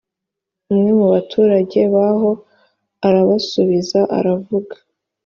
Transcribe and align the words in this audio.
umwe 0.71 0.91
mu 0.99 1.05
baturage 1.13 1.79
baho 1.93 2.29
arabasubiza 3.07 3.99
aravuga 4.17 4.75